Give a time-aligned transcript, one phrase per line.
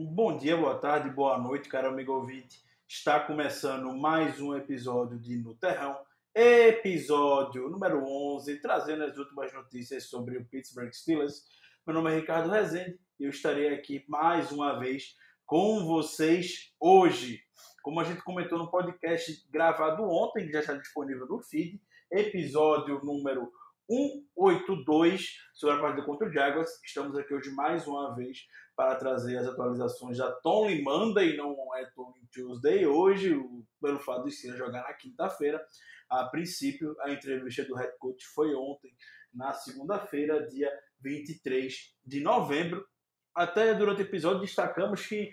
[0.00, 2.62] Bom dia, boa tarde, boa noite, caro amigo ouvinte.
[2.86, 5.98] Está começando mais um episódio de No Terrão,
[6.32, 11.42] episódio número 11, trazendo as últimas notícias sobre o Pittsburgh Steelers.
[11.84, 17.42] Meu nome é Ricardo Rezende e eu estarei aqui mais uma vez com vocês hoje.
[17.82, 23.04] Como a gente comentou no podcast gravado ontem, que já está disponível no feed, episódio
[23.04, 23.50] número
[23.88, 26.70] 182 sobre a partida contra o Jaguars.
[26.84, 28.46] Estamos aqui hoje mais uma vez
[28.76, 32.86] para trazer as atualizações da Tony Monday, não é Tony Tuesday.
[32.86, 33.34] Hoje,
[33.80, 35.64] pelo fato de ser jogar na quinta-feira,
[36.10, 38.94] a princípio, a entrevista do head coach foi ontem,
[39.32, 40.70] na segunda-feira, dia
[41.00, 41.74] 23
[42.04, 42.86] de novembro.
[43.34, 45.30] Até durante o episódio destacamos que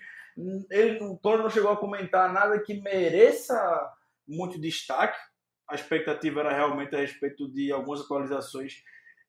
[0.72, 3.58] ele, o Tony não chegou a comentar nada que mereça
[4.28, 5.18] muito destaque,
[5.68, 8.84] a expectativa era realmente a respeito de algumas atualizações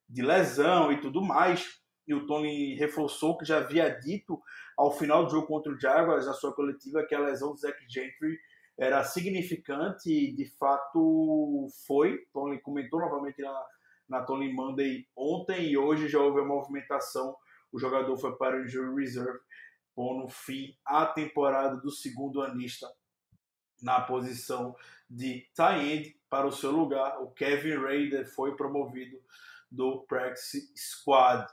[0.09, 1.81] de lesão e tudo mais.
[2.07, 4.41] E o Tony reforçou que já havia dito
[4.77, 7.77] ao final do jogo contra o Jaguars, na sua coletiva, que a lesão do Zach
[7.89, 8.39] Gentry
[8.79, 12.19] era significante e de fato foi.
[12.33, 13.67] Tony comentou novamente na,
[14.09, 17.35] na Tony Monday ontem e hoje já houve a movimentação.
[17.73, 19.41] O jogador foi para o Injury Reserve,
[19.95, 22.87] pondo fim à temporada do segundo anista
[23.83, 24.75] na posição
[25.09, 27.21] de tie-end para o seu lugar.
[27.23, 29.21] O Kevin Raider foi promovido
[29.71, 31.47] do Practice Squad.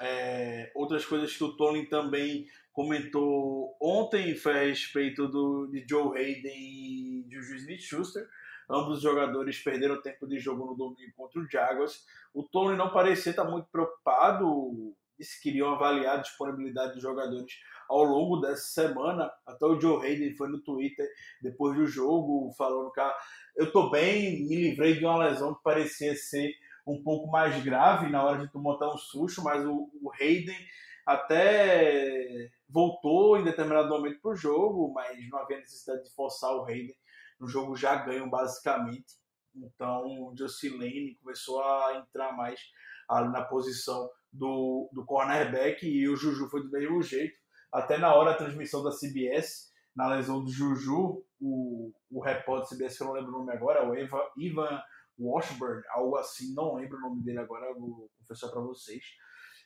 [0.00, 6.16] É, outras coisas que o Tony também comentou ontem foi a respeito do, de Joe
[6.16, 8.28] Hayden e Juju Smith-Schuster.
[8.70, 12.06] Ambos os jogadores perderam tempo de jogo no domingo contra o Jaguars.
[12.34, 17.52] O Tony não parecia estar muito preocupado, disse que iriam avaliar a disponibilidade dos jogadores
[17.88, 19.30] ao longo dessa semana.
[19.46, 21.08] Até o Joe Hayden foi no Twitter
[21.42, 23.16] depois do jogo falando que ah,
[23.56, 26.54] eu tô bem, me livrei de uma lesão que parecia ser
[26.86, 30.56] um pouco mais grave na hora de tu montar um susto, mas o, o Hayden
[31.04, 36.64] até voltou em determinado momento para o jogo, mas não havia necessidade de forçar o
[36.64, 36.94] Hayden.
[37.40, 39.16] No jogo já ganham basicamente.
[39.54, 42.60] Então o Justin Lane começou a entrar mais
[43.08, 47.38] ali na posição do, do cornerback e o Juju foi do mesmo jeito
[47.72, 52.96] até na hora da transmissão da CBS, na lesão do Juju, o, o repórter CBS,
[52.96, 54.80] que eu não lembro o nome agora, o Eva, Ivan
[55.18, 59.02] Washburn, algo assim, não lembro o nome dele agora, vou confessar para vocês.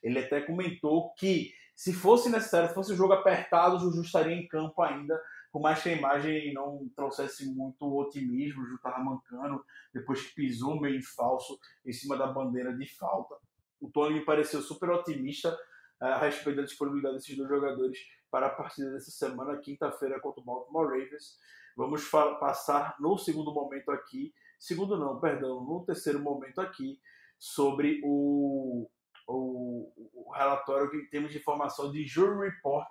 [0.03, 4.35] Ele até comentou que se fosse necessário, se fosse um jogo apertado, o Juju estaria
[4.35, 5.21] em campo ainda,
[5.53, 10.35] por mais que a imagem não trouxesse muito otimismo, o Juju estava mancando, depois que
[10.35, 13.37] pisou meio falso em cima da bandeira de falta.
[13.83, 15.59] O Tony me pareceu super otimista,
[16.01, 17.99] a respeito da disponibilidade desses dois jogadores
[18.31, 21.37] para a partida dessa semana, quinta-feira, contra o Baltimore Ravens.
[21.77, 27.01] Vamos passar no segundo momento aqui, segundo não, perdão, no terceiro momento aqui,
[27.39, 28.89] sobre o,
[29.27, 32.89] o, o relatório que temos de informação de Jury Report,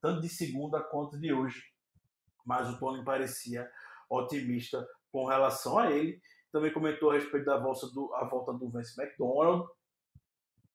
[0.00, 1.62] tanto de segunda quanto de hoje.
[2.44, 3.70] Mas o Tony parecia
[4.10, 6.20] otimista com relação a ele.
[6.52, 9.66] Também comentou a respeito da volta do, a volta do Vince McDonald,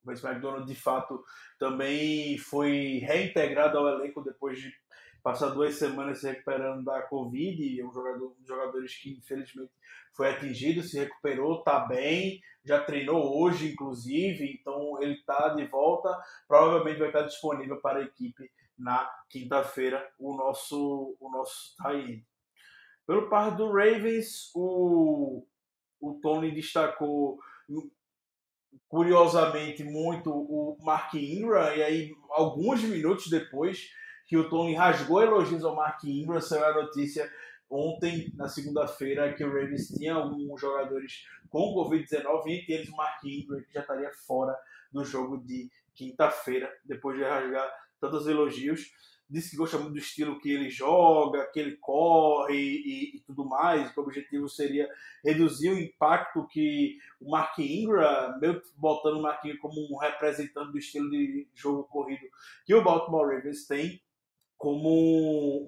[0.04, 1.22] Vince McDonald, de fato,
[1.58, 4.72] também foi reintegrado ao elenco depois de
[5.22, 7.82] passar duas semanas se recuperando da Covid.
[7.82, 9.72] Um jogador, um jogadores que, infelizmente,
[10.14, 16.16] foi atingido, se recuperou, está bem, já treinou hoje, inclusive, então ele está de volta.
[16.48, 18.50] Provavelmente vai estar disponível para a equipe
[18.80, 22.24] na quinta-feira, o nosso, o nosso tie
[23.06, 25.46] Pelo par do Ravens, o,
[26.00, 27.38] o Tony destacou
[28.88, 33.88] curiosamente muito o Mark Ingram, e aí alguns minutos depois
[34.26, 37.30] que o Tony rasgou elogios ao Mark Ingram, saiu a notícia
[37.68, 43.24] ontem, na segunda-feira, que o Ravens tinha alguns jogadores com Covid-19, entre eles o Mark
[43.24, 44.56] Ingram, que já estaria fora
[44.92, 47.70] do jogo de quinta-feira, depois de rasgar
[48.00, 48.90] tantos elogios
[49.30, 53.44] disse que gosta muito do estilo que ele joga, que ele corre e, e, tudo
[53.44, 54.88] mais, que o objetivo seria
[55.24, 60.72] reduzir o impacto que o Mark Ingram, meio botando o Mark Ingram como um representante
[60.72, 62.26] do estilo de jogo corrido
[62.66, 64.02] que o Baltimore Ravens tem,
[64.58, 64.88] como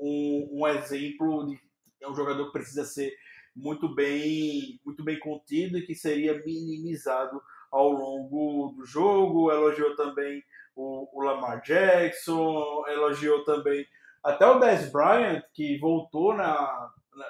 [0.02, 1.58] um, um exemplo de
[2.02, 3.14] é um jogador que precisa ser
[3.54, 9.52] muito bem, muito bem contido e que seria minimizado ao longo do jogo.
[9.52, 10.42] Elogiou também
[10.74, 13.86] o, o Lamar Jackson, elogiou também
[14.22, 17.26] até o Dez Bryant, que voltou na, na,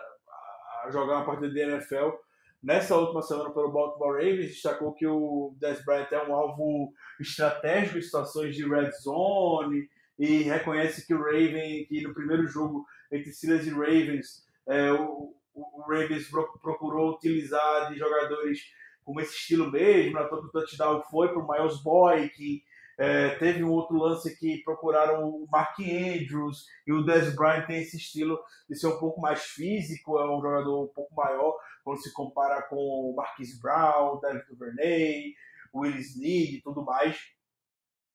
[0.84, 2.10] a jogar uma partida de NFL
[2.62, 7.98] nessa última semana pelo Baltimore Ravens, destacou que o Dez Bryant é um alvo estratégico
[7.98, 13.32] em situações de red zone e reconhece que o Raven, que no primeiro jogo entre
[13.32, 16.28] Steelers e Ravens, é, o, o, Ravens
[16.62, 18.60] procurou utilizar de jogadores
[19.04, 22.28] com esse estilo mesmo, na toa que o touchdown foi para o Miles Boy,
[22.98, 27.80] É, teve um outro lance que procuraram o Mark Andrews e o Dez Bryant tem
[27.80, 32.02] esse estilo de ser um pouco mais físico, é um jogador um pouco maior quando
[32.02, 35.34] se compara com o Marquis Brown, David Duvernay,
[35.74, 37.18] Willis Need e tudo mais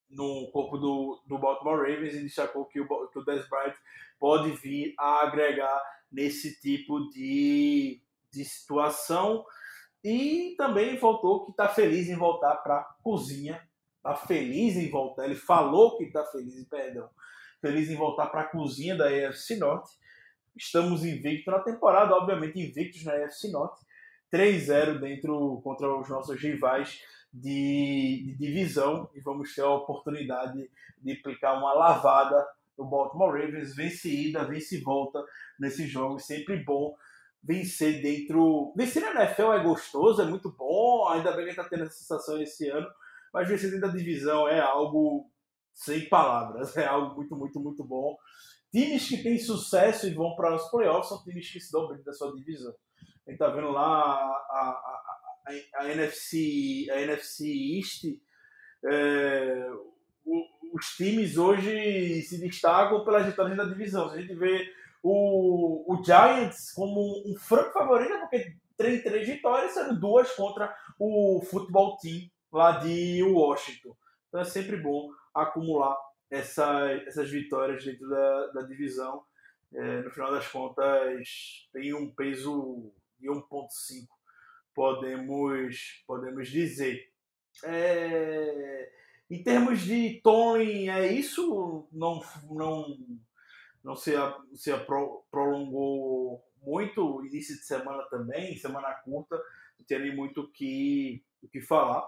[0.09, 3.75] no corpo do, do Baltimore Ravens e destacou que o, que o Dez Bryant
[4.19, 5.81] pode vir a agregar
[6.11, 8.01] nesse tipo de,
[8.31, 9.45] de situação.
[10.03, 13.61] E também voltou que está feliz em voltar para a cozinha
[14.07, 15.25] tá feliz em voltar.
[15.25, 17.09] Ele falou que tá feliz, perdão,
[17.61, 19.97] feliz em voltar para a cozinha da EFC Norte.
[20.55, 23.85] Estamos invictos na temporada, obviamente invictos na EFC Norte.
[24.31, 27.01] 3-0 dentro contra os nossos rivais
[27.33, 30.69] de, de, divisão e vamos ter a oportunidade
[31.01, 32.45] de aplicar uma lavada
[32.77, 35.23] no Baltimore Ravens, vence ida, vence volta
[35.57, 36.95] nesses jogos, sempre bom
[37.41, 38.73] vencer dentro.
[38.75, 42.41] Vencer na NFL é gostoso, é muito bom, ainda bem que está tendo essa sensação
[42.41, 42.87] esse ano,
[43.33, 45.29] mas vencer dentro da divisão é algo
[45.73, 48.17] sem palavras, é algo muito, muito, muito bom.
[48.71, 52.03] Times que têm sucesso e vão para os playoffs são times que se dão bem
[52.03, 52.73] da sua divisão.
[53.25, 55.13] A gente tá vendo lá a, a,
[55.45, 57.45] a, a NFC, a NFC
[57.77, 58.03] East,
[58.85, 59.69] é,
[60.25, 60.43] o,
[60.73, 64.09] os times hoje se destacam pelas vitórias da divisão.
[64.09, 64.69] Se a gente vê
[65.01, 71.41] o, o Giants como um franco favorito, porque tem três vitórias, sendo duas contra o
[71.49, 73.95] Football Team lá de Washington.
[74.27, 75.95] Então é sempre bom acumular
[76.29, 79.23] essa, essas vitórias dentro da, da divisão.
[79.73, 84.07] É, no final das contas, tem um peso de 1,5,
[84.73, 87.11] podemos, podemos dizer.
[87.63, 88.91] É,
[89.29, 91.87] em termos de Tony, é isso?
[91.91, 92.97] Não, não,
[93.83, 94.13] não se,
[94.55, 94.71] se
[95.29, 99.41] prolongou muito, início de semana também, semana curta,
[99.89, 102.05] não nem muito o que, o que falar.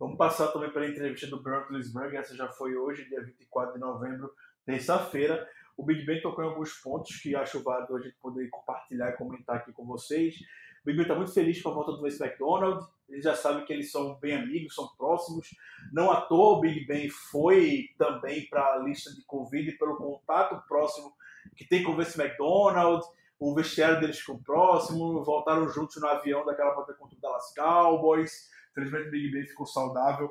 [0.00, 3.80] Vamos passar também pela entrevista do Brent Lisberg, essa já foi hoje, dia 24 de
[3.80, 4.32] novembro,
[4.64, 5.46] terça-feira.
[5.76, 9.16] O Big Ben tocou em alguns pontos que acho válido a gente poder compartilhar e
[9.18, 10.36] comentar aqui com vocês.
[10.36, 12.82] O Big Ben está muito feliz com a volta do Vince McDonald.
[13.10, 15.54] Ele já sabe que eles são bem amigos, são próximos.
[15.92, 20.66] Não à toa o Big Ben foi também para a lista de Covid pelo contato
[20.66, 21.12] próximo
[21.54, 23.04] que tem com o Vince McDonald.
[23.38, 28.48] O vestiário deles ficou próximo, voltaram juntos no avião daquela partida contra o Dallas Cowboys.
[28.74, 30.28] Felizmente o Big Ben ficou saudável.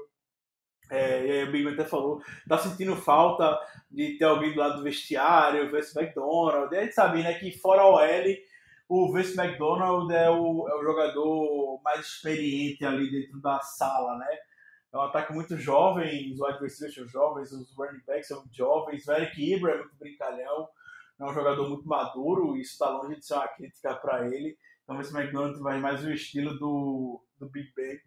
[0.89, 3.59] É, e aí o Big Ben até falou, tá sentindo falta
[3.91, 6.73] de ter alguém do lado do vestiário, Vince McDonald.
[6.73, 8.39] E a gente sabe, né, que fora o L,
[8.87, 14.27] o Vince McDonald é o, é o jogador mais experiente ali dentro da sala, né?
[14.91, 19.07] É um ataque muito jovem, os wide receivers são jovens, os running backs são jovens,
[19.07, 20.67] o Eric Ibra é muito brincalhão,
[21.19, 24.57] é um jogador muito maduro, e isso está longe de ser uma crítica para ele.
[24.83, 27.99] Então, o Vince McDonald vai mais o estilo do, do Big Ben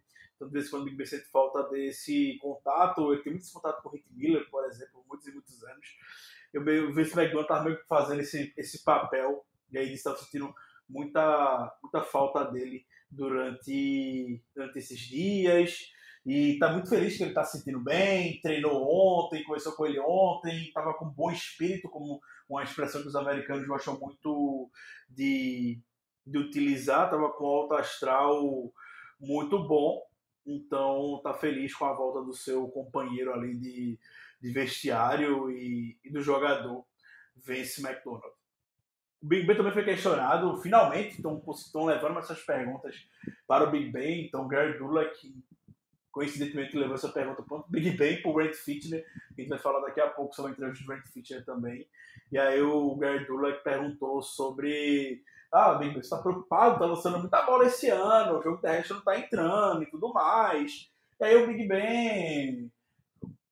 [0.42, 3.88] toda vez quando o Big Ben sente falta desse contato, ele tem muito contato com
[3.88, 5.86] o Rick Miller, por exemplo, muitos e muitos anos.
[6.52, 10.16] Eu vejo que o McDonald estava meio que fazendo esse, esse papel, e aí estava
[10.16, 10.52] sentindo
[10.88, 15.90] muita, muita falta dele durante, durante esses dias.
[16.26, 19.98] E está muito feliz que ele está se sentindo bem, treinou ontem, conversou com ele
[20.00, 24.70] ontem, estava com bom espírito, como uma expressão que os americanos gostam muito
[25.08, 25.80] de,
[26.24, 28.72] de utilizar, estava com alto astral
[29.20, 30.02] muito bom.
[30.46, 33.98] Então tá feliz com a volta do seu companheiro ali de,
[34.40, 36.84] de vestiário e, e, do jogador
[37.36, 38.34] Vince McDonald.
[39.22, 42.96] O Big Ben também foi questionado, finalmente estão levando essas perguntas
[43.46, 45.16] para o Big Ben, então Gary Dulac
[46.10, 49.58] coincidentemente levou essa pergunta para o Big Ben para o Brent Fitner, a gente vai
[49.58, 51.88] falar daqui a pouco sobre a entrevista do Brent Fitner também,
[52.32, 57.42] e aí o Gary Dulac perguntou sobre ah, bem, você está preocupado, está lançando muita
[57.42, 60.90] bola esse ano, o jogo terrestre não está entrando e tudo mais.
[61.20, 62.70] E aí o Big Ben,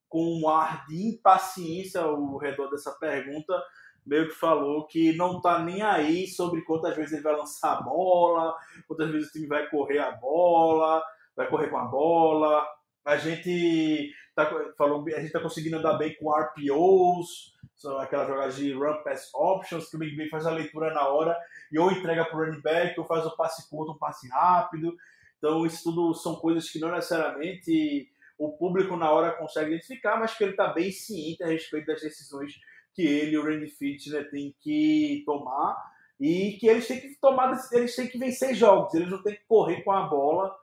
[0.09, 3.62] com um ar de impaciência ao redor dessa pergunta,
[4.07, 7.83] meio que falou que não está nem aí sobre quantas vezes ele vai lançar a
[7.83, 8.57] bola,
[8.88, 11.02] quantas vezes o time vai correr a bola,
[11.37, 12.66] vai correr com a bola.
[13.04, 18.57] A gente tá, falou, a gente está conseguindo andar bem com RPOs, são aquelas jogadas
[18.57, 21.35] de run pass options, que o Big Ben faz a leitura na hora
[21.73, 24.95] e ou entrega para o running back, ou faz o passe curto, um passe rápido.
[25.39, 30.37] Então, isso tudo são coisas que não necessariamente o público na hora consegue identificar, mas
[30.37, 32.53] que ele está bem ciente a respeito das decisões
[32.93, 35.75] que ele e o Randy Fitner têm que tomar
[36.21, 39.45] e que eles têm que tomar, eles têm que vencer jogos, eles não têm que
[39.49, 40.55] correr com a bola.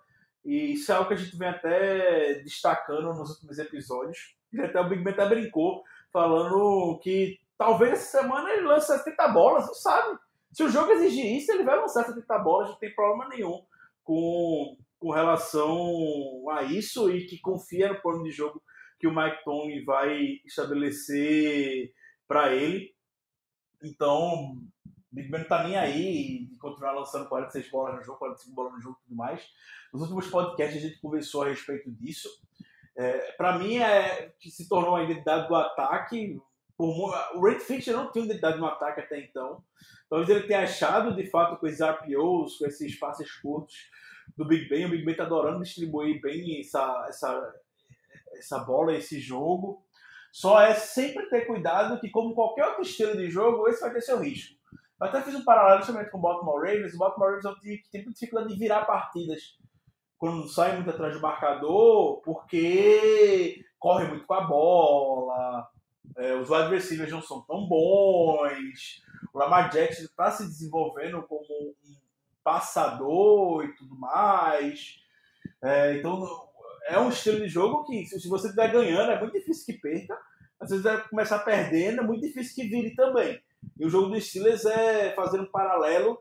[0.46, 4.38] E isso é algo que a gente vem até destacando nos últimos episódios.
[4.54, 5.84] E até o Big Ben até brincou,
[6.18, 10.18] falando que talvez essa semana ele lance 70 bolas, não sabe.
[10.52, 13.64] Se o jogo exigir isso, ele vai lançar 70 bolas, não tem problema nenhum
[14.04, 18.60] com, com relação a isso e que confia no plano de jogo
[19.00, 21.94] que o Mike Tomlin vai estabelecer
[22.28, 22.96] para ele.
[23.84, 24.58] Então,
[25.12, 28.74] Big Ben não tá nem aí de continuar lançando 46 bolas no jogo, 45 bolas
[28.74, 29.48] no jogo e tudo mais.
[29.94, 32.28] Nos últimos podcasts a gente conversou a respeito disso.
[32.98, 36.42] É, para mim, é que se tornou a identidade do ataque.
[36.76, 39.64] Por, o Red Fisher não tinha identidade no ataque até então.
[40.10, 43.76] Talvez ele tenha achado, de fato, com esses RPOs, com esses passes curtos
[44.36, 44.86] do Big Ben.
[44.86, 47.56] O Big Ben tá adorando distribuir bem essa, essa,
[48.34, 49.86] essa bola, esse jogo.
[50.32, 54.02] Só é sempre ter cuidado que, como qualquer outro estilo de jogo, esse vai ter
[54.02, 54.56] seu risco.
[55.00, 56.96] Eu até fiz um paralelo justamente com o Baltimore Ravens.
[56.96, 59.58] O Baltimore Ravens é um time que tem muita dificuldade de virar partidas
[60.18, 65.68] quando sai muito atrás do marcador, porque corre muito com a bola,
[66.18, 71.74] é, os receivers não são tão bons, o Lamar Jackson está se desenvolvendo como um
[72.44, 74.96] passador e tudo mais.
[75.64, 76.26] É, então,
[76.88, 80.18] é um estilo de jogo que, se você estiver ganhando, é muito difícil que perca.
[80.60, 83.40] Às vezes vai começar perdendo, é muito difícil que vire também.
[83.78, 86.20] E o jogo dos Steelers é fazer um paralelo.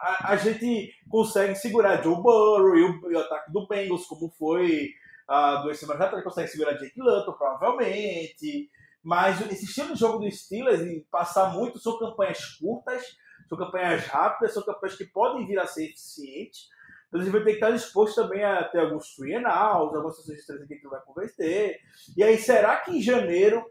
[0.00, 4.30] A, a gente consegue segurar Joe Burrow e o, e o ataque do Bengals, como
[4.30, 4.90] foi
[5.28, 8.70] há duas semanas atrás, consegue segurar Jake Luton, provavelmente.
[9.02, 13.02] Mas esse estilo de jogo dos Steelers, e passar muito, são campanhas curtas,
[13.48, 16.68] são campanhas rápidas, são campanhas que podem vir a ser eficientes.
[17.08, 19.96] Então a gente vai ter que estar disposto também a ter alguns three and outs,
[19.96, 21.78] algumas sugestões que não vai converter.
[22.16, 23.64] E aí, será que em janeiro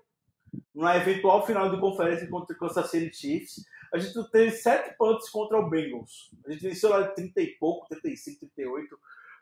[0.73, 5.29] na eventual final de conferência contra o Kansas City Chiefs, a gente teve sete pontos
[5.29, 6.31] contra o Bengals.
[6.45, 8.99] A gente venceu lá de 30 e pouco, 35, 38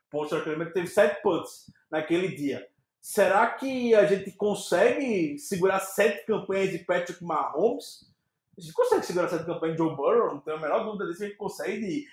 [0.10, 2.68] pontos naquele momento, teve sete pontos naquele dia.
[3.02, 8.10] Será que a gente consegue segurar sete campanhas de Patrick Mahomes?
[8.58, 11.24] A gente consegue segurar sete campanhas de Joe Burrow, não tenho a menor dúvida disso,
[11.24, 12.06] a gente consegue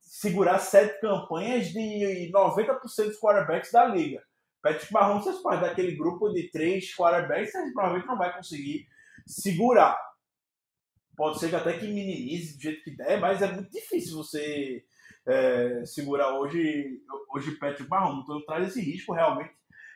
[0.00, 4.22] segurar sete campanhas de 90% dos quarterbacks da liga.
[4.62, 8.88] Patrick Mahomes faz parte daquele grupo de três quarterbacks, a gente provavelmente não vai conseguir
[9.26, 9.98] segurar.
[11.20, 14.82] Pode ser que até que minimize do jeito que der, mas é muito difícil você
[15.28, 16.98] é, segurar hoje,
[17.34, 18.24] hoje Patrick Mahomes.
[18.24, 19.52] Então traz esse risco realmente.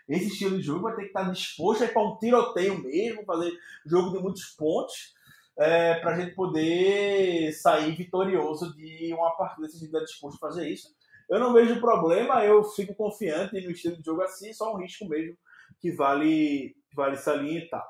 [0.07, 3.25] Esse estilo de jogo vai ter que estar disposto a ir para um tiroteio mesmo,
[3.25, 3.50] fazer
[3.87, 5.14] jogo de muitos pontos,
[5.59, 10.37] é, para a gente poder sair vitorioso de uma partida se a gente estiver disposto
[10.37, 10.95] a fazer isso.
[11.31, 15.09] Eu não vejo problema, eu fico confiante no estilo de jogo assim, só um risco
[15.09, 15.38] mesmo
[15.81, 17.87] que vale, que vale salientar.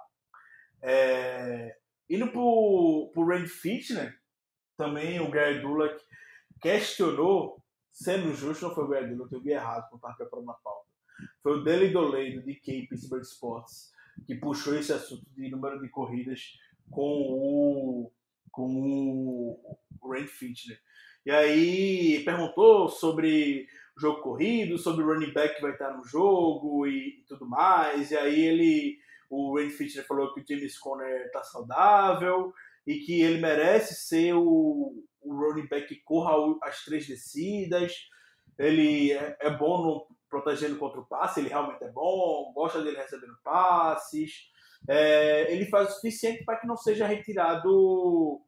[0.80, 1.74] É,
[2.08, 4.14] indo pro, pro Randy Fitner,
[4.76, 6.02] também o Gary Dulac
[6.60, 10.54] questionou, sendo justo, não foi o Gary Dulac, eu vi errado quando estava preparando a
[10.54, 10.88] pauta.
[11.42, 13.92] Foi o Dele Doledo, de K Pittsburgh Sports,
[14.26, 16.58] que puxou esse assunto de número de corridas
[16.90, 18.12] com o,
[18.50, 20.80] com o, o Randy Fitner.
[21.26, 23.66] E aí perguntou sobre
[23.98, 28.10] jogo corrido, sobre o running back que vai estar no jogo e, e tudo mais.
[28.10, 28.98] E aí ele,
[29.34, 32.52] o Randy Fitner falou que o James Conner está saudável
[32.86, 37.92] e que ele merece ser o, o running back que corra as três descidas.
[38.58, 42.96] Ele é, é bom no, protegendo contra o passe, ele realmente é bom, gosta dele
[42.96, 44.50] recebendo passes.
[44.88, 48.40] É, ele faz o suficiente para que não seja retirado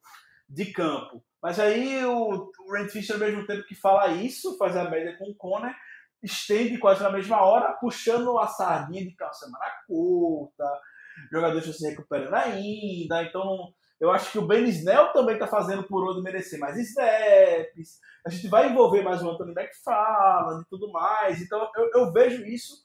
[0.49, 1.25] de campo.
[1.43, 5.17] Mas aí o, o Rand Fischer, ao mesmo tempo que fala isso, faz a média
[5.17, 5.75] com o Conner,
[6.27, 10.65] estende quase na mesma hora, puxando a sardinha de calça semana curta,
[11.33, 13.23] jogadores se recuperando ainda.
[13.23, 18.01] Então, eu acho que o Ben Snell também está fazendo por onde merecer mais snaps.
[18.27, 21.41] A gente vai envolver mais o Anthony McFarland e tudo mais.
[21.41, 22.85] Então, eu, eu vejo isso.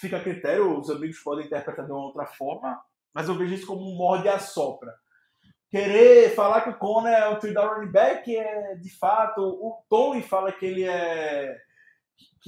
[0.00, 2.80] Fica a critério, os amigos podem interpretar de uma outra forma,
[3.12, 4.92] mas eu vejo isso como um morde a sopra
[5.70, 9.84] querer falar que o Conner é o three down running back é de fato o
[9.88, 11.56] Tony fala que ele é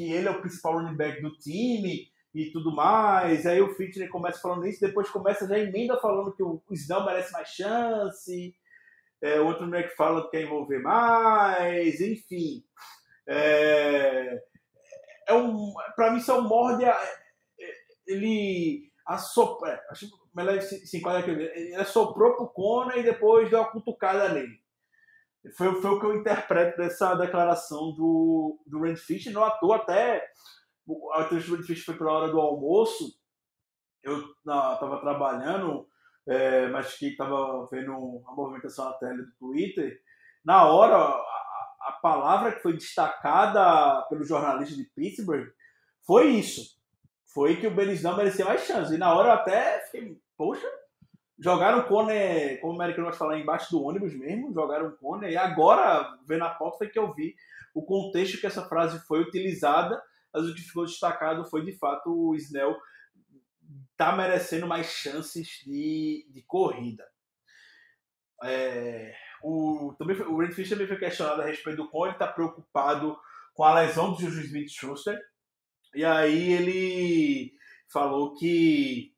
[0.00, 3.46] que ele é o principal running back do time e tudo mais.
[3.46, 7.30] Aí o Fitner começa falando isso, depois começa já emenda falando que o Snell merece
[7.32, 8.56] mais chance.
[9.20, 12.64] É, outro que fala que quer envolver mais, enfim.
[13.26, 14.42] É,
[15.28, 16.84] é um, para mim, isso é um morde.
[18.06, 19.72] Ele assopra.
[19.72, 21.30] É, acho melhor se, se enquadra aqui.
[21.30, 24.59] Ele assoprou pro Conor e depois deu uma cutucada nele.
[25.56, 29.26] Foi, foi o que eu interpreto dessa declaração do, do Rand Fish.
[29.26, 30.26] Não à toa, até
[31.14, 33.18] a entrevista do Rand Fish foi pela hora do almoço.
[34.02, 35.86] Eu estava trabalhando,
[36.26, 40.00] é, mas que estava vendo a movimentação na tela do Twitter.
[40.44, 45.48] Na hora, a, a palavra que foi destacada pelo jornalista de Pittsburgh
[46.06, 46.80] foi isso
[47.32, 48.94] foi que o Belisão merecia mais chance.
[48.94, 50.66] E na hora eu até fiquei, poxa,
[51.40, 55.30] jogaram o Cone, como o americano vai falar, embaixo do ônibus mesmo, jogaram o Cone.
[55.30, 57.34] E agora, vendo a pauta, foi que eu vi
[57.74, 60.00] o contexto que essa frase foi utilizada,
[60.32, 62.76] mas o que ficou destacado foi de fato o Snell
[63.92, 67.06] está merecendo mais chances de, de corrida.
[68.42, 72.26] É, o, também foi, o Red Fish também foi questionado a respeito do ele está
[72.26, 73.16] preocupado
[73.54, 75.18] com a lesão do Juju Smith-Schuster.
[75.94, 77.52] E aí ele
[77.88, 79.14] falou que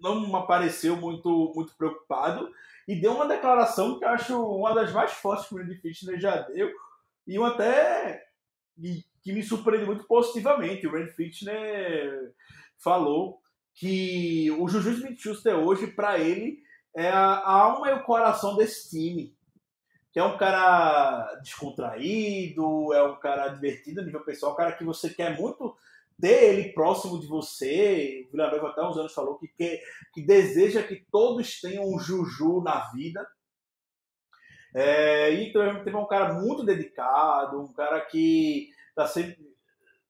[0.00, 2.50] não apareceu muito, muito preocupado
[2.86, 6.20] e deu uma declaração que eu acho uma das mais fortes que o Randy Fitchner
[6.20, 6.70] já deu
[7.26, 8.24] e uma até
[9.22, 10.86] que me surpreendeu muito positivamente.
[10.86, 12.32] O Randy Fitchner
[12.78, 13.40] falou
[13.74, 16.62] que o Juju Smith-Schuster hoje, para ele,
[16.94, 19.34] é a alma e o coração desse time.
[20.12, 24.84] Que é um cara descontraído, é um cara divertido a nível pessoal, um cara que
[24.84, 25.76] você quer muito
[26.20, 28.24] ter ele próximo de você.
[28.26, 29.80] O Villanova até uns anos falou que, que,
[30.14, 33.26] que deseja que todos tenham um Juju na vida.
[34.74, 39.46] É, e também teve um cara muito dedicado, um cara que está sempre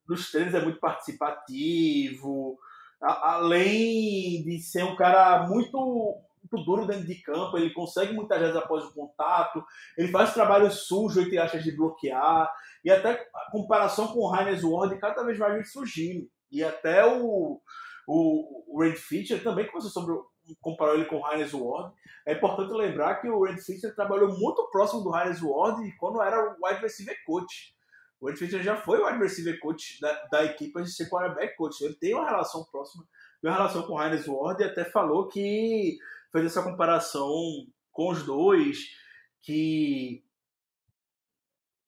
[0.08, 2.58] nos treinos é muito participativo,
[3.00, 6.22] a, além de ser um cara muito
[6.52, 9.64] muito duro dentro de campo, ele consegue muitas vezes após o contato,
[9.98, 12.48] ele faz trabalho sujo, entre aspas, de bloquear,
[12.86, 16.30] e até a comparação com o Heinz Ward cada vez mais surgindo.
[16.52, 17.60] E até o,
[18.06, 20.14] o, o Red Fischer também começou sobre
[20.60, 21.92] comparou ele com o Heinz Ward.
[22.24, 26.40] É importante lembrar que o Red Fischer trabalhou muito próximo do Heinz Ward quando era
[26.40, 27.74] o wide receiver coach.
[28.20, 31.56] O Ed Fischer já foi o wide receiver coach da, da equipe de ser quarterback
[31.56, 31.82] coach.
[31.82, 33.04] Ele tem uma relação próxima,
[33.42, 35.98] tem uma relação com o Heinz Ward e até falou que
[36.30, 37.34] fez essa comparação
[37.90, 38.78] com os dois,
[39.42, 40.22] que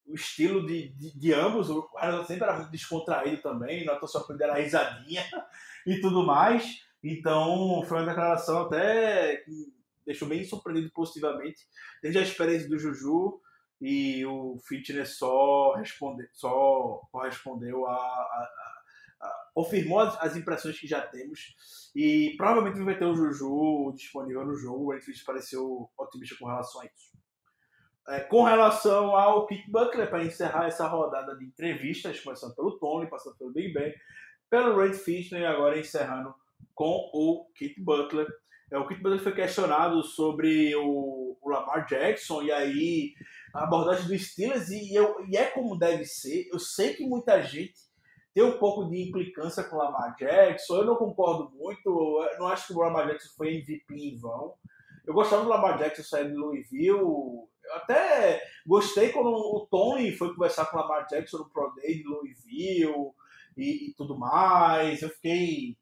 [0.08, 4.54] o estilo de, de, de ambos, o Arnold sempre era descontraído também, só quando era
[4.54, 5.24] risadinha
[5.86, 6.82] e tudo mais.
[7.02, 9.72] Então foi uma declaração até que
[10.04, 11.60] deixou bem surpreendido positivamente.
[12.02, 13.40] Desde a experiência do Juju
[13.80, 18.48] e o Fitness só, responde, só correspondeu a, a,
[19.54, 24.56] confirmou as, as, impressões que já temos e provavelmente vai ter o Juju disponível no
[24.56, 24.86] jogo.
[24.86, 27.18] O Enfield pareceu otimista com relação a isso.
[28.08, 33.06] É, com relação ao Pete Butler, para encerrar essa rodada de entrevistas, começando pelo Tony,
[33.06, 33.92] passando pelo Big Ben,
[34.48, 36.34] pelo Red Fitner e agora encerrando
[36.74, 38.26] com o Kit Butler.
[38.70, 43.14] É, o Kit Butler foi questionado sobre o, o, Lamar Jackson e aí
[43.54, 46.48] a abordagem do Steelers e, eu, e é como deve ser.
[46.50, 47.74] Eu sei que muita gente
[48.34, 50.76] tem um pouco de implicância com o Lamar Jackson.
[50.76, 51.88] Eu não concordo muito.
[52.32, 54.54] Eu não acho que o Lamar Jackson foi MVP em vão.
[55.06, 57.48] Eu gostava do Lamar Jackson sair de Louisville.
[57.68, 61.98] Eu até gostei quando o Tony foi conversar com o Lamar Jackson no Pro Day
[61.98, 63.12] de Louisville
[63.56, 65.02] e, e tudo mais.
[65.02, 65.76] Eu fiquei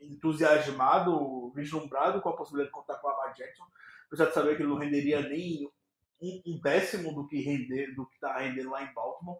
[0.00, 3.64] entusiasmado, vislumbrado com a possibilidade de contar com o Lamar Jackson.
[4.06, 5.70] Apesar de saber que ele não renderia nem
[6.20, 9.38] um, um décimo do que render, do que está rendendo lá em Baltimore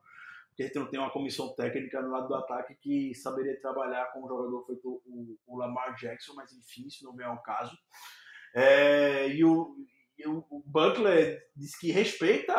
[0.59, 4.07] que a gente não tem uma comissão técnica no lado do ataque que saberia trabalhar
[4.07, 7.79] com um jogador feito o, o Lamar Jackson, mas enfim, isso não vem ao caso.
[8.53, 9.77] É, e, o,
[10.27, 12.55] o Butler diz que respeita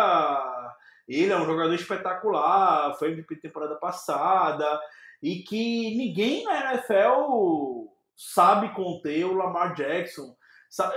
[1.08, 4.80] ele, é um jogador espetacular, foi MVP temporada passada,
[5.22, 10.36] e que ninguém na NFL sabe conter o Lamar Jackson.
[10.70, 10.96] Sabe,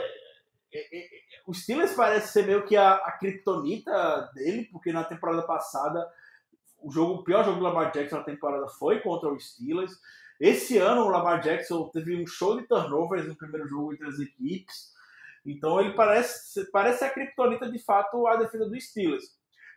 [0.72, 1.08] é, é, é,
[1.46, 6.06] o Steelers parece ser meio que a, a criptonita dele, porque na temporada passada
[6.78, 9.92] o jogo, o pior jogo do Lamar Jackson na temporada foi contra o Steelers.
[10.38, 14.18] Esse ano o Lamar Jackson teve um show de turnovers no primeiro jogo entre as
[14.18, 14.92] equipes.
[15.44, 19.24] Então ele parece, parece a criptonita de fato a defesa do Steelers.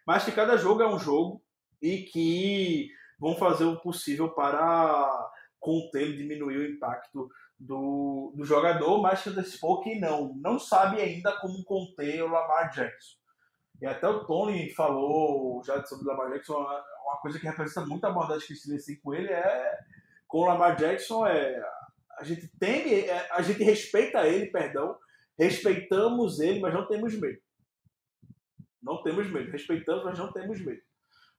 [0.06, 1.44] Mas que cada jogo é um jogo
[1.82, 9.24] e que vão fazer o possível para conter, diminuir o impacto do, do jogador, mas
[9.24, 13.18] que antecipou que não, não sabe ainda como conter o Lamar Jackson.
[13.82, 18.06] E até o Tony falou já sobre o Lamar Jackson, uma coisa que representa muito
[18.06, 19.78] a abordagem que o Steelers tem com ele é
[20.28, 21.62] com o Lamar Jackson é
[22.18, 24.98] a gente tem é, a gente respeita ele, perdão,
[25.38, 27.40] respeitamos ele, mas não temos medo.
[28.82, 30.82] Não temos medo, respeitamos, mas não temos medo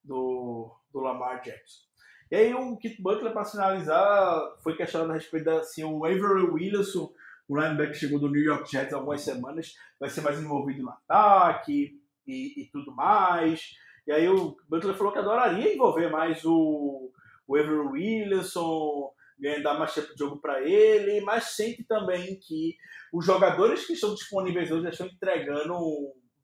[0.03, 1.87] do, do Lamar Jackson.
[2.31, 6.43] E aí o Kit Butler, para finalizar, foi questionado a respeito da assim, o Avery
[6.43, 7.13] Williamson,
[7.49, 10.83] o linebacker que chegou do New York Jets há algumas semanas, vai ser mais envolvido
[10.83, 13.77] no ataque e, e tudo mais.
[14.07, 17.13] E aí o Butler falou que adoraria envolver mais o,
[17.47, 19.13] o Avery Williamson,
[19.63, 22.77] dar mais tempo de jogo para ele, mas sente também que
[23.13, 25.75] os jogadores que estão disponíveis hoje estão entregando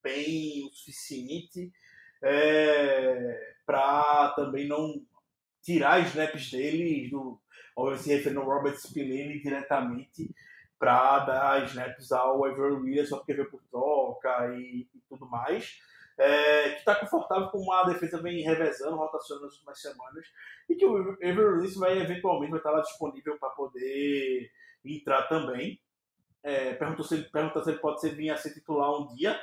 [0.02, 1.72] bem o suficiente
[2.22, 5.00] é, para também não
[5.62, 7.40] tirar snaps dele, do,
[7.76, 10.35] obviamente se referindo ao Robert Spillane diretamente,
[10.78, 15.78] para dar snaps ao Avery Williamson, porque veio por troca e, e tudo mais
[16.18, 20.27] é, que está confortável com uma defesa vem revezando, rotacionando nas últimas semanas,
[20.68, 24.51] e que o Everest vai eventualmente vai estar lá disponível para poder
[24.85, 25.81] entrar também.
[26.42, 29.40] É, perguntou se ele, perguntou se ele pode ser, vir a ser titular um dia.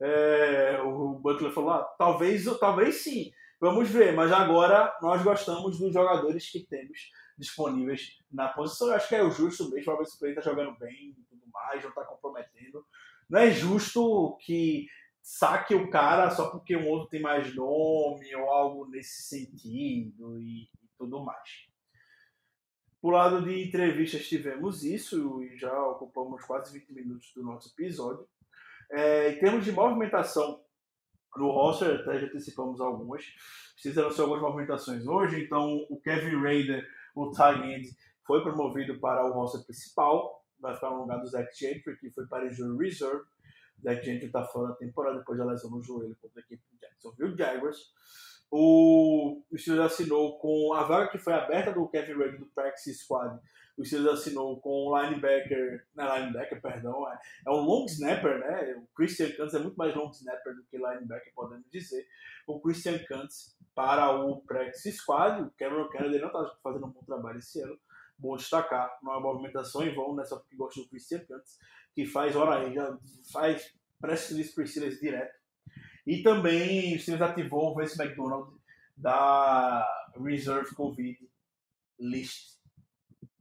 [0.00, 3.32] É, o Butler falou: ah, talvez, talvez sim.
[3.60, 8.88] Vamos ver, mas agora nós gostamos dos jogadores que temos disponíveis na posição.
[8.88, 9.92] Eu acho que é o justo mesmo.
[9.92, 12.84] O Robert está jogando bem e tudo mais, não está comprometendo.
[13.28, 14.88] Não é justo que
[15.22, 20.62] saque o cara só porque um outro tem mais nome ou algo nesse sentido e,
[20.64, 21.68] e tudo mais.
[23.00, 28.28] Por lado de entrevistas tivemos isso e já ocupamos quase 20 minutos do nosso episódio.
[28.90, 30.62] É, em termos de movimentação
[31.36, 33.24] no roster, até já antecipamos algumas.
[33.78, 37.88] Fizeram ser algumas movimentações hoje, então o Kevin Raider, o tight
[38.26, 42.26] foi promovido para o roster principal, vai ficar no lugar do Zach Gentry, que foi
[42.26, 43.24] para o Reserve.
[43.82, 46.78] Zach Gentry está fora da temporada depois da lesão no joelho contra a equipe do
[46.78, 47.92] Jacksonville Jaguars.
[48.50, 52.94] O, o Steelers assinou com a vaga que foi aberta do Kevin Raider do Practice
[52.94, 53.38] Squad.
[53.78, 58.40] O Steelers assinou com o linebacker, não é linebacker, perdão, é, é um long snapper,
[58.40, 58.74] né?
[58.74, 62.04] O Christian Cantz é muito mais long snapper do que linebacker, podemos dizer.
[62.46, 65.42] O Christian Cantz para o Practice Squad.
[65.42, 67.78] O Cameron Kennedy não está fazendo um bom trabalho esse ano.
[68.18, 70.24] Bom destacar, não é movimentação em vão, né?
[70.24, 71.58] Só porque gosta do Christian Cantz,
[71.94, 72.96] que faz hora já
[73.32, 75.40] faz press release Steelers direto
[76.06, 78.52] e também o Steelers ativou o Vince McDonald
[78.96, 81.18] da Reserve Covid
[81.98, 82.58] List.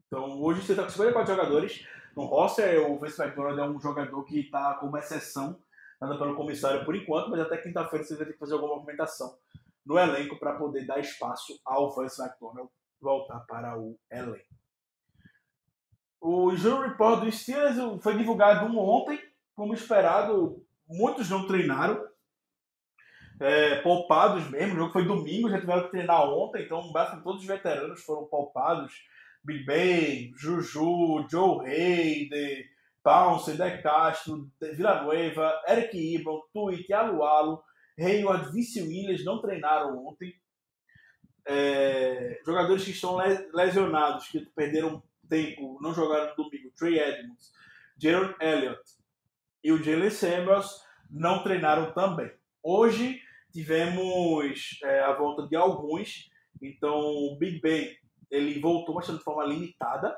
[0.07, 1.85] Então hoje você está com 54 jogadores
[2.15, 2.79] no roster.
[2.89, 5.59] O Vince McDonald é um jogador que está como exceção,
[5.99, 9.37] nada pelo comissário por enquanto, mas até quinta-feira você vai ter que fazer alguma movimentação
[9.85, 12.69] no elenco para poder dar espaço ao Vince McDonald
[13.01, 14.58] voltar para o elenco.
[16.21, 19.19] O Injury Report do Steelers foi divulgado ontem,
[19.55, 22.05] como esperado, muitos não treinaram
[23.39, 24.75] é, poupados mesmo.
[24.75, 28.25] O jogo foi domingo, já tiveram que treinar ontem, então basicamente todos os veteranos foram
[28.25, 28.93] poupados.
[29.43, 32.65] Big Ben, Juju, Joe Hayden,
[33.01, 37.63] Pounce, De Castro, Villanueva, Eric Ibram, Tweet, Alualo,
[37.97, 40.33] Hayward, Vince Williams não treinaram ontem.
[41.47, 43.17] É, jogadores que estão
[43.53, 47.53] lesionados, que perderam tempo, não jogaram no domingo, Trey Edmonds,
[47.97, 48.81] Jaron Elliott
[49.63, 52.31] e o Jalen Samuels não treinaram também.
[52.63, 56.29] Hoje Tivemos é, a volta de alguns,
[56.61, 57.97] então o Big Ben
[58.29, 60.15] ele voltou, mas de forma limitada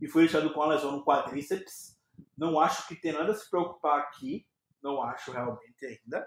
[0.00, 1.98] e foi deixado com a lesão no quadríceps.
[2.36, 4.46] Não acho que tem nada a se preocupar aqui,
[4.82, 6.26] não acho realmente ainda.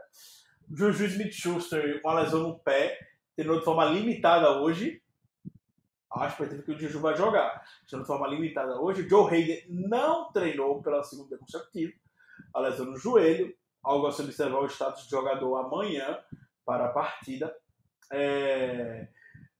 [0.71, 2.97] Juju Smith-Schuster com a lesão no pé,
[3.36, 5.03] treinou de forma limitada hoje.
[6.15, 7.63] Acho que o Juju vai jogar.
[7.86, 9.08] De forma limitada hoje.
[9.08, 11.93] Joe Hayden não treinou pela segunda consecutiva.
[12.54, 16.17] A lesão no joelho algo a se observar o status de jogador amanhã
[16.65, 17.54] para a partida.
[18.12, 19.08] É,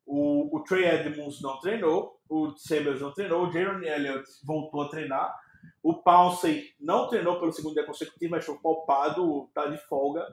[0.06, 4.90] o, o Trey Edmonds não treinou, o Sabers não treinou, o Jaron Elliott voltou a
[4.90, 5.38] treinar,
[5.82, 10.26] o Pouncey não treinou pelo segundo dia consecutivo, mas foi poupado, está de folga,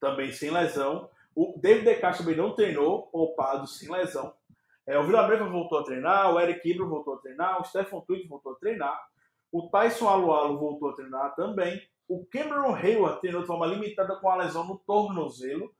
[0.00, 1.08] também sem lesão.
[1.34, 4.34] O David DeCastro também não treinou, poupado, sem lesão.
[4.86, 8.28] É, o Villanueva voltou a treinar, o Eric Ibro voltou a treinar, o Stefan Tweed
[8.28, 9.00] voltou a treinar,
[9.50, 11.80] o Tyson Alualo voltou a treinar também.
[12.08, 15.72] O Cameron Hayward treinou de forma limitada com a lesão no tornozelo.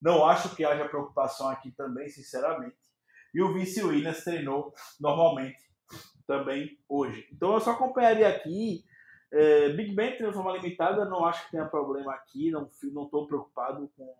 [0.00, 2.76] Não acho que haja preocupação aqui também, sinceramente.
[3.34, 5.58] E o Vince Williams treinou normalmente
[6.26, 7.26] também hoje.
[7.32, 8.84] Então eu só acompanharia aqui.
[9.32, 12.50] É, Big Ben treinou de forma limitada, não acho que tenha problema aqui.
[12.50, 14.14] Não estou preocupado com,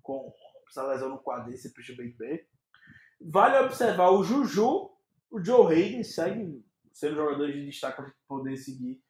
[0.00, 0.32] com
[0.68, 2.40] essa lesão no quadríceps do Big Ben.
[3.24, 4.90] Vale observar o Juju,
[5.30, 9.00] o Joe Hayden segue sendo jogadores de destaque para poder seguir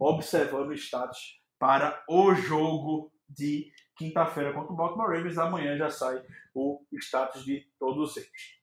[0.00, 5.38] observando o status para o jogo de quinta-feira contra o Baltimore Ravens.
[5.38, 6.22] Amanhã já sai
[6.54, 8.58] o status de todos eles.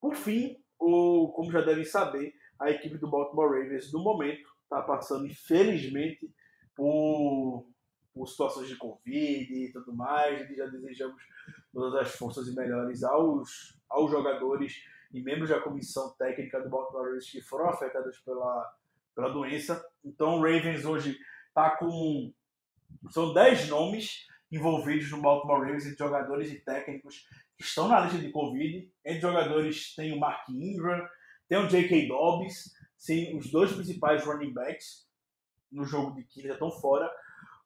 [0.00, 4.82] Por fim, o, como já devem saber, a equipe do Baltimore Ravens no momento está
[4.82, 6.30] passando, infelizmente,
[6.74, 7.66] por,
[8.16, 10.50] por situações de Covid e tudo mais.
[10.50, 11.22] E já desejamos
[11.70, 17.04] todas as forças e melhores aos, aos jogadores e membros da comissão técnica do Baltimore
[17.04, 18.74] Ravens que foram afetados pela
[19.16, 19.82] pela doença.
[20.04, 22.32] Então o Ravens hoje está com.
[23.10, 27.26] São 10 nomes envolvidos no Baltimore Ravens, entre jogadores e técnicos
[27.56, 28.92] que estão na lista de Covid.
[29.04, 31.04] Entre jogadores tem o Mark Ingram,
[31.48, 32.06] tem o J.K.
[32.06, 35.08] Dobbs, sim, os dois principais running backs
[35.72, 37.10] no jogo de quinta já estão fora.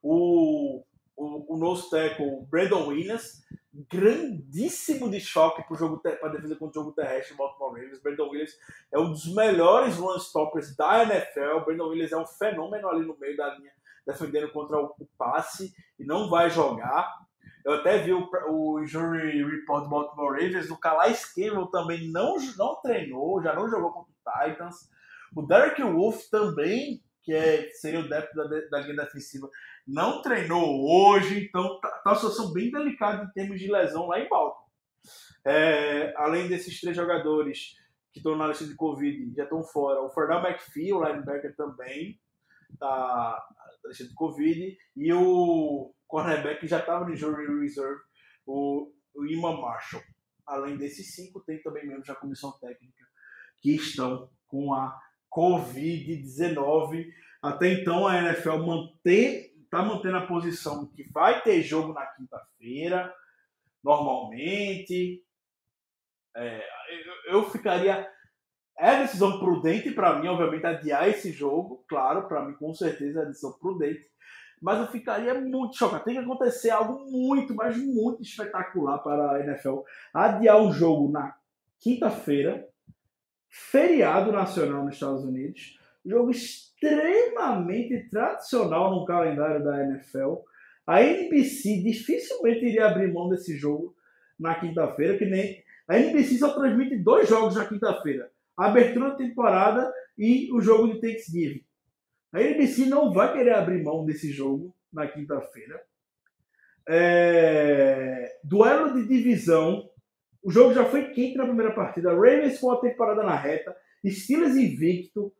[0.03, 0.83] O,
[1.17, 3.43] o, o nose tackle Brandon Williams,
[3.89, 8.03] grandíssimo desfalque para jogo para defesa contra o jogo terrestre do Baltimore Ravens.
[8.03, 8.57] Brandon Williams
[8.93, 11.65] é um dos melhores run stoppers da NFL.
[11.65, 13.73] Brandon Williams é um fenômeno ali no meio da linha,
[14.07, 17.09] defendendo contra o, o passe e não vai jogar.
[17.65, 20.71] Eu até vi o, o injury report do Baltimore Ravens.
[20.71, 24.89] O Calais Campbell também não, não treinou, já não jogou contra o Titans.
[25.37, 29.48] O Derek Wolf também, que é, seria o depth da, da linha defensiva,
[29.87, 34.18] não treinou hoje, então tá, tá uma situação bem delicada em termos de lesão lá
[34.18, 34.70] em Baltimore.
[35.44, 37.76] É, além desses três jogadores
[38.12, 40.02] que estão na lista de Covid, já estão fora.
[40.02, 42.20] O Fernando McPhee, o linebacker também,
[42.78, 43.46] tá
[43.83, 44.76] na lista de Covid.
[44.96, 48.00] E o cornerback já estava no Jury Reserve,
[48.46, 50.02] o, o Iman Marshall.
[50.46, 53.06] Além desses cinco, tem também membros da comissão técnica
[53.62, 54.98] que estão com a
[55.33, 57.07] Covid-19.
[57.43, 63.14] Até então, a NFL mantém, está mantendo a posição que vai ter jogo na quinta-feira,
[63.83, 65.23] normalmente.
[66.37, 66.62] É,
[67.29, 68.09] eu, eu ficaria.
[68.79, 71.85] É decisão prudente para mim, obviamente, adiar esse jogo.
[71.87, 74.09] Claro, para mim, com certeza, é decisão prudente.
[74.61, 76.05] Mas eu ficaria muito chocado.
[76.05, 79.81] Tem que acontecer algo muito, mas muito espetacular para a NFL.
[80.12, 81.35] Adiar um jogo na
[81.79, 82.69] quinta-feira,
[83.51, 90.37] feriado nacional nos Estados Unidos, jogo extremamente tradicional no calendário da NFL.
[90.87, 93.95] A NBC dificilmente iria abrir mão desse jogo
[94.39, 99.17] na quinta-feira, que nem a NBC só transmite dois jogos na quinta-feira: a abertura da
[99.17, 101.65] temporada e o jogo de Thanksgiving.
[102.33, 105.83] A NBC não vai querer abrir mão desse jogo na quinta-feira.
[106.89, 108.39] É...
[108.45, 109.89] Duelo de divisão.
[110.42, 112.11] O jogo já foi quente na primeira partida.
[112.11, 113.76] Ravens com a temporada na reta.
[114.07, 115.33] Steelers invicto.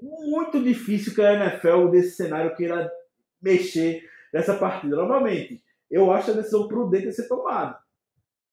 [0.00, 2.90] Muito difícil que a NFL desse cenário queira
[3.42, 4.96] mexer nessa partida.
[4.96, 7.78] Novamente, eu acho a decisão prudente a ser tomada.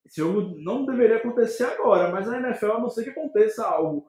[0.06, 4.08] Esse jogo não deveria acontecer agora, mas a NFL, a não ser que aconteça algo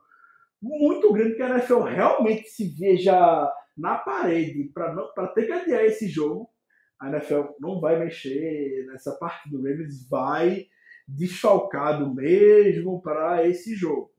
[0.61, 6.09] muito grande, que a NFL realmente se veja na parede para ter que adiar esse
[6.09, 6.51] jogo,
[6.99, 10.66] a NFL não vai mexer nessa parte do Ravens, vai
[11.07, 14.11] desfalcado mesmo para esse jogo.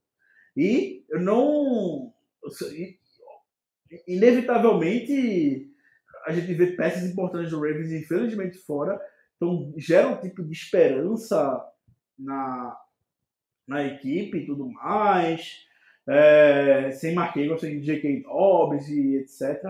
[0.55, 2.13] E eu não.
[4.07, 5.69] Inevitavelmente,
[6.25, 8.99] a gente vê peças importantes do Ravens, infelizmente, fora.
[9.35, 11.63] Então, gera um tipo de esperança
[12.17, 12.77] na,
[13.67, 15.65] na equipe e tudo mais.
[16.07, 18.23] É, sem Marquinhos, sem J.K.
[18.23, 19.61] Dobbs e etc.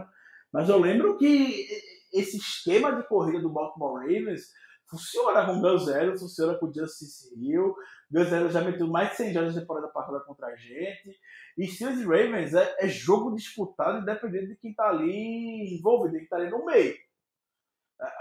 [0.53, 1.67] Mas eu lembro que
[2.13, 4.51] esse esquema de corrida do Baltimore Ravens
[4.89, 7.75] funciona com o Gus funciona com o Justice Hill.
[8.09, 11.17] Gus já meteu mais de 100 jogos de temporada passada contra a gente.
[11.57, 16.17] E Steelers e Ravens é, é, jogo disputado independente de quem está ali envolvido, de
[16.17, 16.95] quem está ali no meio.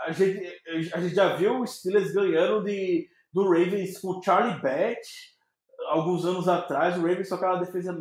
[0.05, 0.62] A gente,
[0.94, 5.37] a gente já viu o Steelers ganhando de, do Ravens com o Charlie Batch
[5.88, 6.96] alguns anos atrás.
[6.96, 7.92] O Ravens só aquela defesa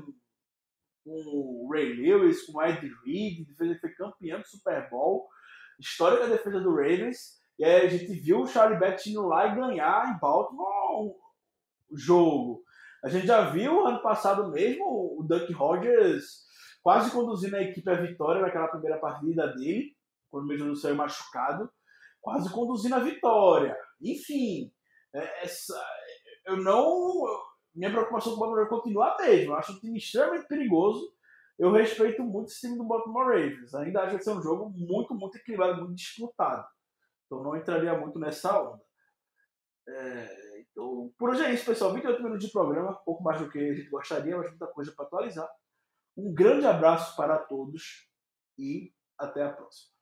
[1.04, 5.28] com o Ray Lewis, com o Ed Reed, defesa que foi campeão do Super Bowl.
[5.80, 7.45] Histórica defesa do Ravens.
[7.58, 11.16] E aí a gente viu o Charlie Batch indo lá e ganhar em Baltimore
[11.90, 12.64] o jogo.
[13.04, 14.86] A gente já viu ano passado mesmo
[15.20, 16.46] o Duck Rogers
[16.82, 19.96] quase conduzindo a equipe à vitória naquela primeira partida dele
[20.30, 21.72] quando o Medellín saiu machucado,
[22.22, 23.76] quase conduzindo a vitória.
[24.02, 24.70] Enfim,
[25.14, 25.82] é, essa,
[26.46, 27.24] eu não.
[27.74, 29.54] Minha preocupação com o Baltimore continua a mesma.
[29.54, 31.14] Eu acho um time extremamente perigoso.
[31.58, 33.74] Eu respeito muito esse time do Baltimore Ravens.
[33.76, 36.68] Ainda acho que vai ser um jogo muito, muito equilibrado, muito disputado.
[37.26, 38.84] Então não entraria muito nessa onda.
[39.88, 41.94] É, então, por hoje é isso, pessoal.
[41.94, 45.06] 28 minutos de programa, pouco mais do que a gente gostaria, mas muita coisa para
[45.06, 45.50] atualizar.
[46.18, 48.10] Um grande abraço para todos
[48.58, 49.95] e até a próxima.